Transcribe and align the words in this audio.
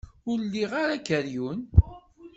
Ur 0.29 0.39
liɣ 0.43 0.71
ara 0.81 0.93
akeryun. 0.97 1.59